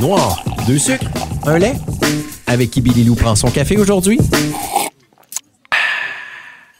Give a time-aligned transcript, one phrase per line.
[0.00, 1.06] Noir, deux sucres,
[1.46, 1.74] un lait.
[2.46, 4.18] Avec qui Billy Lou prend son café aujourd'hui?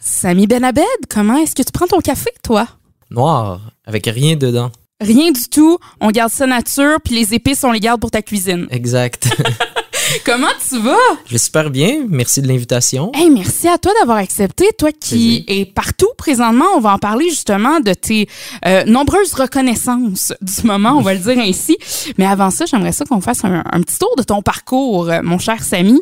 [0.01, 2.67] Samy Benabed, comment est-ce que tu prends ton café, toi?
[3.09, 4.71] Noir, avec rien dedans.
[4.99, 5.77] Rien du tout.
[6.01, 8.67] On garde ça nature, puis les épices, on les garde pour ta cuisine.
[8.69, 9.29] Exact.
[10.25, 10.95] Comment tu vas?
[11.25, 12.05] Je vais super bien.
[12.07, 13.11] Merci de l'invitation.
[13.13, 14.69] Hey, merci à toi d'avoir accepté.
[14.77, 18.27] Toi qui es partout présentement, on va en parler justement de tes
[18.65, 21.77] euh, nombreuses reconnaissances du moment, on va le dire ainsi.
[22.17, 25.37] Mais avant ça, j'aimerais ça qu'on fasse un, petit tour de ton parcours, euh, mon
[25.37, 25.93] cher Samy.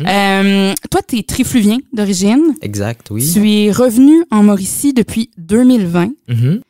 [0.00, 0.06] Mhm.
[0.06, 2.54] Euh, toi, tu es trifluvien d'origine.
[2.62, 3.30] Exact, oui.
[3.32, 6.10] Tu es revenu en Mauricie depuis 2020.
[6.28, 6.60] Mhm.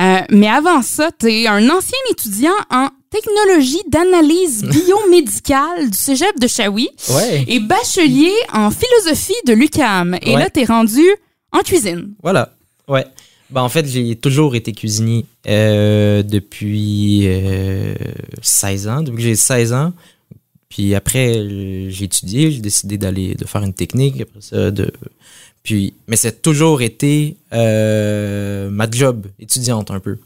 [0.00, 6.38] Euh, mais avant ça, tu es un ancien étudiant en technologie d'analyse biomédicale du cégep
[6.40, 7.44] de Shawi Ouais.
[7.48, 10.16] et bachelier en philosophie de l'UCAM.
[10.22, 10.40] Et Ouais.
[10.40, 11.04] là, tu es rendu
[11.52, 12.12] en cuisine.
[12.22, 12.54] Voilà.
[12.88, 13.04] Ouais.
[13.50, 17.94] Ben, en fait, j'ai toujours été cuisinier euh, depuis euh,
[18.42, 19.92] 16 ans, depuis que j'ai 16 ans.
[20.68, 24.92] Puis après, euh, j'ai étudié, j'ai décidé d'aller de faire une technique, après ça, de.
[25.64, 30.16] Puis, mais c'est toujours été euh, ma job étudiante un peu.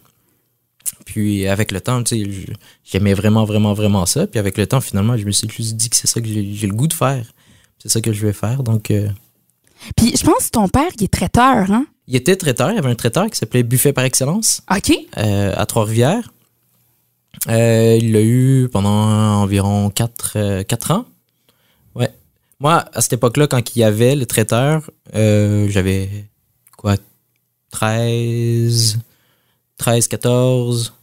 [1.14, 2.46] Puis avec le temps, tu sais,
[2.82, 4.26] j'aimais vraiment, vraiment, vraiment ça.
[4.26, 6.66] Puis avec le temps, finalement, je me suis juste dit que c'est ça que j'ai
[6.66, 7.24] le goût de faire.
[7.78, 8.64] C'est ça que je vais faire.
[8.64, 9.08] Donc, euh,
[9.96, 11.86] Puis je pense que ton père, il est traiteur, hein?
[12.08, 14.92] il était traiteur, il y avait un traiteur qui s'appelait Buffet par excellence OK.
[15.18, 16.32] euh, à Trois-Rivières.
[17.48, 21.04] Euh, il l'a eu pendant environ 4 ans.
[21.94, 22.10] Ouais.
[22.58, 26.24] Moi, à cette époque-là, quand il y avait le traiteur, j'avais
[26.76, 26.96] quoi
[27.70, 28.98] 13,
[29.76, 30.93] 13, 14,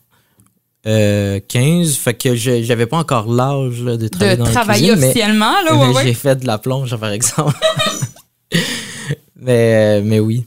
[0.88, 1.96] euh, 15.
[1.96, 5.08] Fait que j'avais pas encore l'âge là, de travailler De dans la travailler cuisine, mais-
[5.10, 6.04] officiellement, là, ouais, mais ouais.
[6.06, 7.56] J'ai fait de la plonge, par exemple.
[9.36, 10.46] mais, mais oui.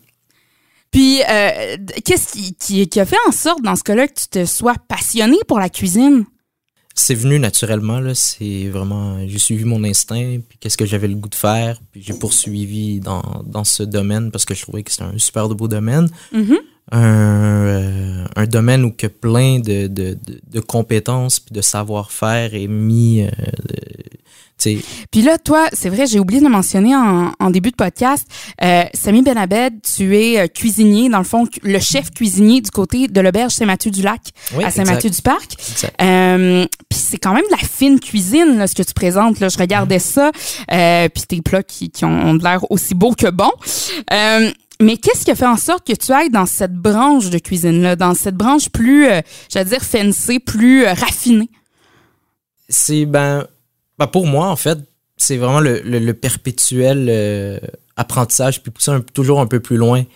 [0.91, 4.29] Puis, euh, qu'est-ce qui, qui, qui a fait en sorte, dans ce cas-là, que tu
[4.29, 6.25] te sois passionné pour la cuisine?
[6.97, 8.15] C'est venu naturellement, là.
[8.15, 9.19] C'est vraiment.
[9.27, 13.01] J'ai suivi mon instinct, puis qu'est-ce que j'avais le goût de faire, puis j'ai poursuivi
[13.01, 16.09] dans, dans ce domaine parce que je trouvais que c'était un super beau domaine.
[16.33, 16.57] Mhm.
[16.93, 17.54] Un, euh,
[18.45, 23.23] un domaine où que plein de, de, de, de compétences puis de savoir-faire est mis.
[23.23, 24.79] euh, de-
[25.11, 28.27] Puis là, toi, c'est vrai, j'ai oublié de mentionner en, en début de podcast.
[28.63, 33.09] Euh, Samy Benabed, tu es euh, cuisinier, dans le fond, le chef cuisinier du côté
[33.09, 34.21] de l'auberge Saint-Mathieu-du-Lac
[34.55, 35.55] oui, à Saint-Mathieu-du-Parc.
[36.01, 39.39] Euh, puis c'est quand même de la fine cuisine, là, ce que tu présentes.
[39.41, 39.49] Là.
[39.49, 40.31] Je regardais ça,
[40.73, 43.53] euh, puis tes plats qui, qui ont, l'air aussi beaux que bons.
[44.85, 47.97] Mais qu'est-ce qui a fait en sorte que tu ailles dans cette branche de cuisine-là,
[47.97, 51.49] dans cette branche plus, euh, j'allais dire, fancy, plus euh, raffinée?
[52.69, 53.47] c'est ben,
[53.99, 54.79] ben, pour moi en fait
[55.17, 57.59] c'est vraiment le, le- le perpétuel euh,
[57.97, 60.09] apprentissage puis pousser un- toujours un peu plus loin tu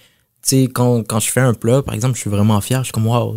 [0.42, 2.92] sais quand, quand je fais un plat par exemple je suis vraiment fier je suis
[2.92, 3.36] comme wow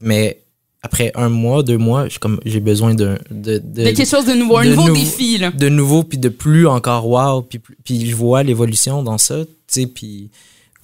[0.00, 0.42] mais
[0.82, 4.06] après un mois deux mois je suis comme j'ai besoin d'un de, de, De quelque
[4.08, 5.50] chose de nouveau, un de nouveau nouveau- défi, là.
[5.50, 9.50] de nouveau puis de plus encore wow puis, puis je vois l'évolution dans ça tu
[9.66, 10.30] sais puis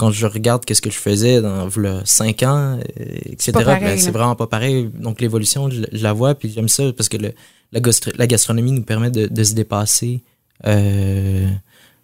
[0.02, 2.78] quand je regarde qu'est-ce que je faisais dans v'là 5 ans
[3.32, 4.12] etc ben, c'est là.
[4.18, 7.30] vraiment pas pareil donc l'évolution je, je la vois puis j'aime ça parce que le,
[7.72, 10.22] la, gastro- la gastronomie nous permet de, de se dépasser
[10.66, 11.48] euh,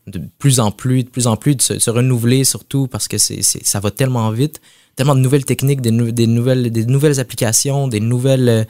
[0.06, 3.18] de plus en plus de plus en plus de se, se renouveler surtout parce que
[3.18, 4.60] c'est ça va tellement vite
[4.96, 8.64] tellement de nouvelles techniques des, nou- des nouvelles des nouvelles applications des nouvelles euh,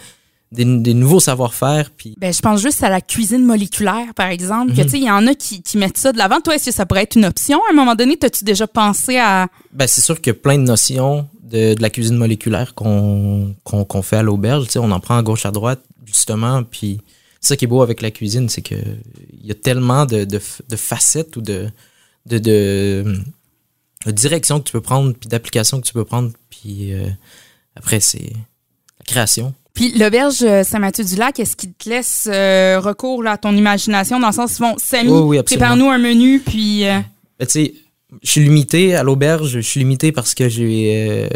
[0.51, 4.73] des, des nouveaux savoir-faire puis Ben, je pense juste à la cuisine moléculaire, par exemple,
[4.73, 4.85] que Mhm.
[4.85, 6.41] tu sais, il y en a qui, qui mettent ça de l'avant.
[6.41, 7.59] Toi, est-ce que ça pourrait être une option?
[7.69, 8.17] À un moment donné?
[8.17, 9.49] T'as-tu déjà pensé à.
[9.73, 13.55] Ben, c'est sûr qu'il y a plein de notions de, de la cuisine moléculaire qu'on
[14.03, 14.67] fait à l'auberge.
[14.67, 16.63] Tu sais, on en prend à gauche, à droite, justement.
[16.65, 17.01] Puis,
[17.41, 20.41] ça qui est beau avec la cuisine, c'est que il y a tellement de, de,
[20.69, 21.69] de facettes ou de,
[22.27, 23.17] de, de,
[24.07, 26.31] de directions que tu peux prendre, puis d'applications que tu peux prendre.
[26.51, 27.07] Puis, euh,
[27.77, 28.33] après, c'est
[28.99, 29.55] la création.
[29.79, 34.27] Puis l'auberge euh, Saint-Mathieu-du-Lac, est-ce qu'il te laisse euh, recours là, à ton imagination dans
[34.27, 35.67] le sens, bon, Samy, Oui, oui, absolument.
[35.67, 36.85] prépare-nous un menu, puis.
[36.85, 36.99] euh,
[37.39, 37.47] Ben,
[38.23, 41.29] je suis limité à l'auberge, je suis limité parce que j'ai euh,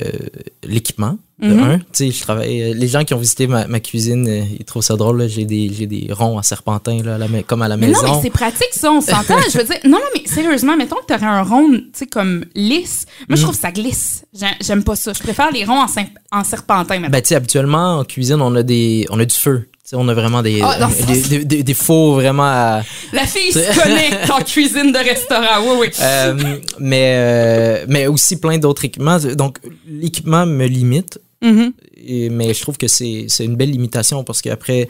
[0.65, 1.19] l'équipement.
[1.41, 1.61] De Mhm.
[1.63, 2.63] un, tu sais, je travaille.
[2.63, 5.29] euh, Les gens qui ont visité ma, ma cuisine, euh, ils trouvent ça drôle.
[5.29, 7.89] J'ai des, j'ai des ronds à serpentin là, à la ma- comme à la Mais
[7.89, 8.07] maison.
[8.07, 9.39] non, mais c'est pratique, ça, on s'entend.
[9.53, 12.07] je veux dire, non, non, mais sérieusement, mettons que tu aurais un rond, tu sais,
[12.07, 13.07] comme lisse.
[13.29, 14.25] Moi, je trouve que ça glisse.
[14.33, 15.13] J'ai- J'aime pas ça.
[15.13, 15.85] Je préfère les ronds
[16.31, 17.11] en serpentin, maintenant.
[17.11, 19.69] ben, tu sais, habituellement en cuisine, on a des, on a du feu.
[19.95, 22.83] On a vraiment des, Ah, euh, des, des, des- des fours vraiment à,
[23.13, 25.61] La fille se connaît en cuisine de restaurant.
[25.67, 25.89] Oui, oui.
[26.01, 26.35] euh,
[26.79, 29.19] mais, euh, mais aussi plein d'autres équipements.
[29.37, 31.19] Donc, l'équipement me limite.
[31.43, 31.73] Mhm.
[32.07, 34.89] Et- mais je trouve que c'est une belle limitation parce qu'après,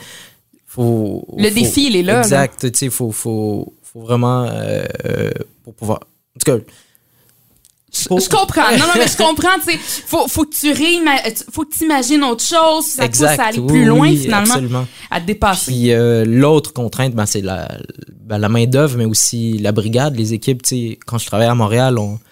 [0.67, 1.27] faut.
[1.37, 2.21] Le faut- défi, il est là.
[2.21, 2.71] Exact.
[2.71, 4.45] Tu sais, faut, faut, faut vraiment.
[4.49, 4.85] euh,
[5.65, 6.01] pour pouvoir.
[6.37, 6.65] En tout cas,
[7.95, 8.71] Je, comprends.
[8.73, 9.59] Non, non, mais je comprends.
[9.67, 12.87] Tu sais, faut, faut que tu réima- faut que tu imagines autre chose.
[12.87, 14.87] Ça pousse à aller oui, plus loin, oui, finalement, Absolument.
[15.11, 15.71] à te dépasser.
[15.73, 17.69] Puis euh, l'autre contrainte, ben, c'est la,
[18.25, 20.63] ben, la main-d'œuvre, mais aussi la brigade, les équipes.
[20.63, 22.23] tu sais, Quand je travaillais à Montréal, on, tu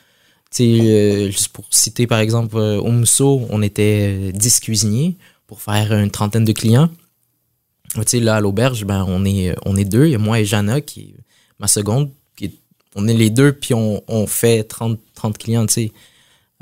[0.50, 5.18] sais, euh, juste pour citer par exemple euh, au Mousseau, on était euh, 10 cuisiniers
[5.46, 6.88] pour faire une trentaine de clients.
[7.96, 10.06] Tu sais, là, à l'auberge, ben, on, est, on est deux.
[10.06, 11.14] Il y a moi et Jana, qui est
[11.58, 12.10] ma seconde.
[12.96, 15.66] On est les deux, puis on, on fait 30, 30 clients.
[15.66, 15.92] tu sais.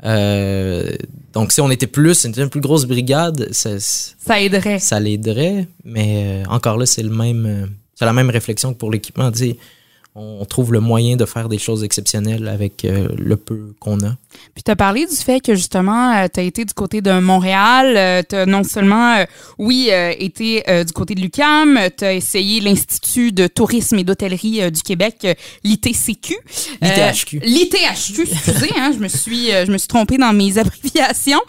[0.05, 0.91] Euh,
[1.33, 4.79] donc, si on était plus, une plus grosse brigade, ça, Ça aiderait.
[4.79, 8.77] ça l'aiderait, mais euh, encore là, c'est le même, euh, c'est la même réflexion que
[8.77, 9.31] pour l'équipement.
[9.31, 9.57] tu sais.
[10.15, 14.15] On, trouve le moyen de faire des choses exceptionnelles avec euh, le peu qu'on a.
[14.53, 18.25] Puis tu as parlé du fait que justement, tu as été du côté de Montréal.
[18.27, 19.25] tu as non seulement, euh,
[19.57, 24.03] oui, euh, été euh, du côté de l'UCAM, tu as essayé l'Institut de tourisme et
[24.03, 25.33] d'hôtellerie euh, du Québec, euh,
[25.63, 26.35] l'ITCQ.
[26.81, 27.37] L'ITHQ.
[27.37, 31.41] Euh, L'ITHQ, excusez, hein, je me suis euh, je me suis trompée dans mes abréviations.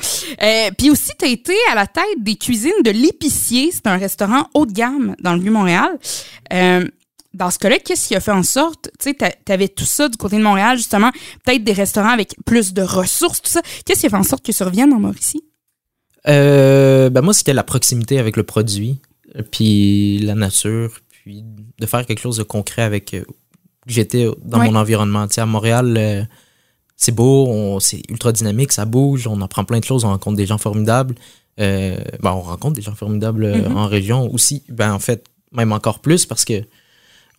[0.42, 3.70] Euh, Puis aussi, tu as été à la tête des cuisines de l'Épicier.
[3.72, 5.98] C'est un restaurant haut de gamme dans le Vieux-Montréal.
[6.52, 6.84] Euh,
[7.34, 9.16] dans ce cas-là, qu'est-ce qui a fait en sorte, tu sais,
[9.46, 11.10] tu avais tout ça du côté de Montréal, justement,
[11.44, 13.62] peut-être des restaurants avec plus de ressources, tout ça.
[13.84, 15.42] Qu'est-ce qui a fait en sorte que ça revienne en Mauricie?
[16.28, 18.98] Euh, ben moi, c'était la proximité avec le produit,
[19.50, 21.44] puis la nature, puis
[21.78, 23.24] de faire quelque chose de concret avec euh,
[23.86, 24.70] j'étais dans Ouais.
[24.70, 25.26] mon environnement.
[25.28, 26.22] Tu sais, à Montréal, euh,
[26.96, 30.46] c'est beau, c'est ultra dynamique, ça bouge, on apprend plein de choses, on rencontre des
[30.46, 31.14] gens formidables.
[31.58, 33.76] Euh, ben, on rencontre des gens formidables Mhm.
[33.76, 34.62] en région aussi.
[34.68, 36.62] Ben, en fait, même encore plus parce que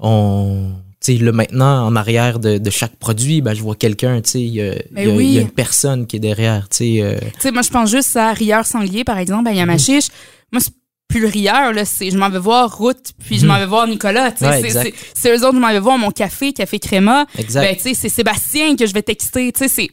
[0.01, 0.71] on.
[1.03, 4.41] Sais, là, maintenant, en arrière de, de chaque produit, ben, je vois quelqu'un, tu sais,
[4.41, 5.29] il y, a- Ben oui.
[5.31, 7.01] y a une personne qui est derrière, tu sais.
[7.01, 10.09] euh, Tu sais, moi, je pense juste à Rieur Sanglier, par exemple, à Yamachiche.
[10.51, 10.73] Moi, c'est
[11.07, 13.47] plus le Rieur, là, c'est je m'en vais voir Route, puis je Mhm.
[13.51, 14.31] m'en vais voir Nicolas.
[14.31, 17.25] tu sais, Ouais, c'est- eux autres, je m'en vais voir mon café, Café Créma.
[17.35, 17.61] exact.
[17.63, 19.51] Ben, tu sais, c'est Sébastien que je vais texter.
[19.51, 19.89] Tu sais, c'est.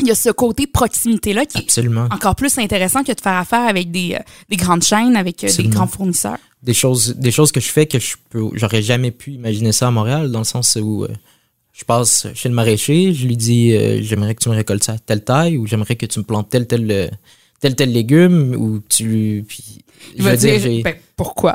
[0.00, 2.06] Il y a ce côté proximité-là qui est Absolument.
[2.12, 5.48] encore plus intéressant que de faire affaire avec des, euh, des grandes chaînes, avec euh,
[5.56, 6.38] des grands fournisseurs.
[6.62, 9.88] Des choses des choses que je fais que je peux j'aurais jamais pu imaginer ça
[9.88, 11.08] à Montréal dans le sens où euh,
[11.72, 14.92] je passe chez le maraîcher je lui dis euh, j'aimerais que tu me récoltes ça
[14.94, 17.08] à telle taille ou j'aimerais que tu me plantes tel tel euh,
[17.60, 19.62] tel tel légume ou tu puis
[20.14, 21.54] Il je va veux dire ben, pourquoi?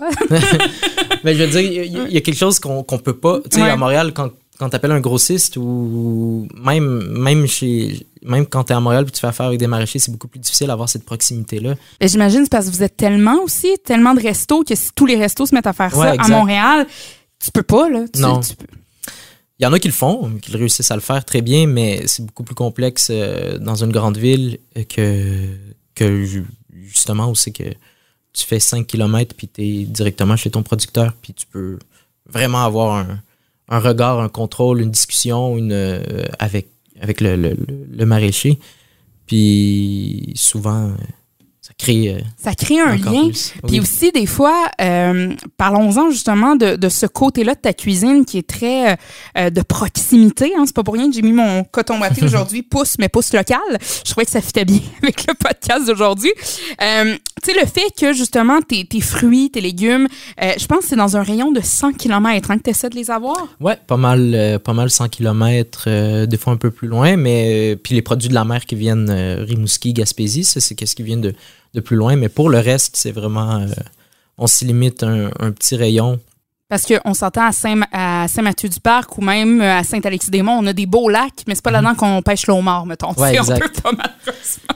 [1.24, 3.18] mais je veux dire il y a- il y, a quelque chose qu'on qu'on peut
[3.18, 3.70] pas tu sais Ouais.
[3.70, 8.80] à Montréal quand quand t'appelles un grossiste ou même même chez même quand t'es à
[8.80, 11.60] Montréal puis tu fais affaire avec des maraîchers c'est beaucoup plus difficile d'avoir cette proximité
[11.60, 14.90] là Ben, J'imagine c'est parce que vous êtes tellement aussi, tellement de restos que si
[14.96, 16.28] tous les restos se mettent à faire Ouais, ça à.
[16.30, 16.88] Montréal,
[17.40, 18.06] tu peux pas, là.
[18.14, 18.40] Tu- Non.
[18.40, 18.66] tu peux-
[19.60, 22.04] Il y en a qui le font, qui réussissent à le faire très bien, mais
[22.08, 24.58] c'est beaucoup plus complexe euh, dans une grande ville
[24.90, 25.46] que,
[25.96, 27.64] que ju- justement où c'est que
[28.34, 31.78] tu fais 5 km puis tu es directement chez ton producteur puis tu peux
[32.28, 33.20] vraiment avoir un,
[33.70, 36.02] un regard, un contrôle, une discussion une, euh,
[36.40, 36.68] avec,
[37.04, 37.56] avec le, le,
[37.92, 38.58] le- maraîcher.
[39.28, 40.94] Puis souvent, euh,
[41.62, 43.26] ça crée euh, Ça crée un lien.
[43.30, 43.54] plus.
[43.68, 43.80] Puis Oui.
[43.80, 48.48] aussi, des fois, euh, parlons-en justement de, de ce côté-là de ta cuisine qui est
[48.48, 48.98] très
[49.38, 50.52] euh, de proximité.
[50.58, 50.64] Hein.
[50.66, 53.60] C'est pas pour rien que j'ai mis mon coton watté aujourd'hui, pouce, mais pouce local.
[54.06, 56.32] Je trouvais que ça fitait bien avec le podcast d'aujourd'hui.
[56.82, 60.08] Euh, tu sais, le fait que justement tes, tes fruits, tes légumes,
[60.42, 62.90] euh, je pense que c'est dans un rayon de 100 km hein, que tu essaies
[62.90, 63.38] de les avoir?
[63.60, 67.74] Ouais, pas mal, euh, pas mal 100 km, des fois un peu plus loin, mais
[67.74, 70.96] euh, puis les produits de la mer qui viennent euh, Rimouski, Gaspésie, ça c'est qu'est-ce
[70.96, 71.34] qui vient de,
[71.74, 73.68] de plus loin, mais pour le reste, c'est vraiment, euh,
[74.38, 76.20] on s'y limite un, un petit rayon.
[76.70, 80.88] Parce qu'on s'entend à Saint- à Saint-Mathieu-du-Parc ou même euh, à Saint-Alexis-des-Monts, on a des
[80.88, 83.14] beaux lacs, mais c'est pas là-dedans qu'on pêche le homard, mettons.
[83.14, 83.60] Ouais, on exact.
[83.62, 84.76] peut pas malheureusement.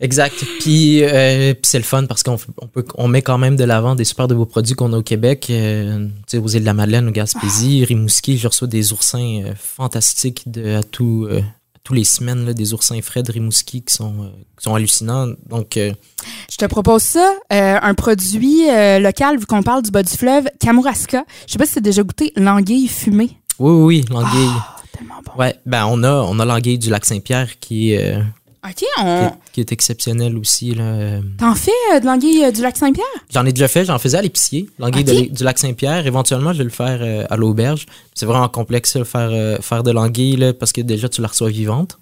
[0.00, 0.44] Exact.
[0.60, 3.64] Puis, euh, puis c'est le fun parce qu'on on peut, on met quand même de
[3.64, 5.48] l'avant des super de beaux produits qu'on a au Québec.
[5.50, 9.42] Euh, tu sais, aux îles de la Madeleine, au Gaspésie, Rimouski, je reçois des oursins
[9.44, 13.30] euh, fantastiques de, à, tout, euh, à tous les semaines, là, des oursins frais de
[13.30, 15.28] Rimouski qui sont, qui sont hallucinants.
[15.50, 18.68] Donc, Je te propose ça, un produit
[19.00, 21.24] local, vu qu'on parle du bas du fleuve, Kamouraska.
[21.46, 23.30] Je sais pas si tu déjà goûté l'anguille fumée.
[23.58, 24.50] oui, oui, oui, l'anguille.
[24.56, 25.32] Ah, tellement bon.
[25.38, 28.16] Ouais, ben on a, on a l'anguille du lac Saint-Pierre qui, est,
[28.62, 30.74] OK, qui, est, qui est exceptionnelle aussi.
[30.74, 30.82] là.
[30.84, 33.06] Euh, T'en fais euh, de l'anguille euh, du lac Saint-Pierre?
[33.32, 36.06] J'en ai déjà fait, j'en faisais à l'épicier, l'anguille du lac Saint-Pierre.
[36.06, 37.86] Éventuellement, je vais le faire euh, à l'auberge.
[38.14, 41.28] C'est vraiment complexe, ça, faire, euh, faire de l'anguille, là, parce que déjà, tu la
[41.28, 41.98] reçois vivante.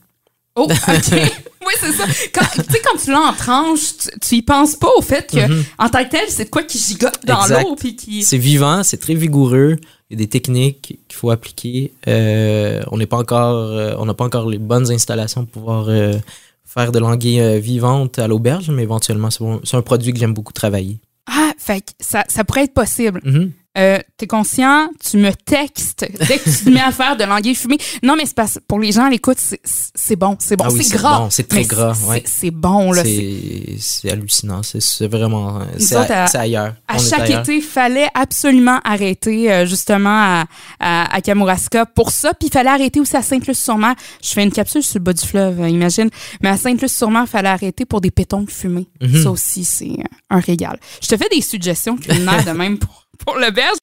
[0.56, 0.72] Oh, OK.
[1.12, 2.04] oui, c'est ça.
[2.34, 5.30] Quand, tu sais, quand tu l'as en tranche, tu, tu y penses pas au fait
[5.30, 5.64] que, Mhm.
[5.78, 8.24] en tant que tel, c'est quoi qui gigote dans l'eau puis qui...
[8.24, 9.76] C'est vivant, c'est très vigoureux.
[10.10, 11.92] Il y a des techniques qu'il faut appliquer.
[12.08, 15.84] Euh, on n'est pas encore, euh, on n'a pas encore les bonnes installations pour pouvoir
[15.90, 16.14] euh,
[16.68, 20.52] faire de l'anguille euh, vivante à l'auberge, mais éventuellement, c'est un produit que j'aime beaucoup
[20.52, 21.00] travailler.
[21.26, 23.20] Ah, fait que ça, ça pourrait être possible.
[23.24, 23.52] Mhm.
[23.78, 27.54] Euh, T'es conscient, tu me textes dès que tu te mets à faire de l'anguille
[27.54, 27.78] fumée.
[28.02, 30.82] Non, mais c'est parce pour les gens à l'écoute, c'est- bon, c'est bon, Ah oui,
[30.82, 31.18] c'est gras.
[31.20, 32.22] bon, c'est très gras, c'est- ouais.
[32.26, 33.04] C'est bon, là.
[33.04, 34.62] c'est- hallucinant.
[34.64, 35.60] C'est- vraiment.
[35.78, 35.94] C'est
[36.36, 36.74] ailleurs.
[36.88, 37.40] À On chaque ailleurs.
[37.42, 40.08] été, fallait absolument arrêter euh, justement
[40.40, 40.44] à,
[40.80, 42.34] à, à Kamouraska pour ça.
[42.34, 43.94] Puis il fallait arrêter aussi à Sainte-Luce-sur-Mer.
[44.22, 46.10] Je fais une capsule sur le bas du fleuve, euh, imagine.
[46.42, 48.88] Mais à Sainte-Luce-sur-Mer, il fallait arrêter pour des pétons fumés.
[49.00, 49.22] Mhm.
[49.22, 49.92] Ça aussi, c'est
[50.30, 50.78] un régal.
[51.00, 53.78] Je te fais des suggestions culinaires de même pour, pour le berge.